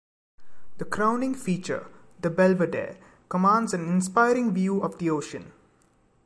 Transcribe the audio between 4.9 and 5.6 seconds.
the ocean.